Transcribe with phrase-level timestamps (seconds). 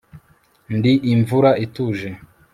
[0.75, 2.09] ndi imvura ituje